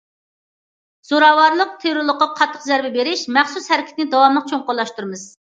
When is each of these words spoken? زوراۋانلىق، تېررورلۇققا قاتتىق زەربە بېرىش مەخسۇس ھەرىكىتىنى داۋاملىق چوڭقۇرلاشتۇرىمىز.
زوراۋانلىق، 1.09 1.75
تېررورلۇققا 1.83 2.29
قاتتىق 2.39 2.65
زەربە 2.71 2.91
بېرىش 2.97 3.27
مەخسۇس 3.39 3.71
ھەرىكىتىنى 3.75 4.11
داۋاملىق 4.17 4.53
چوڭقۇرلاشتۇرىمىز. 4.55 5.33